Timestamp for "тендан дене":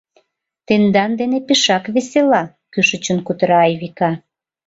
0.67-1.37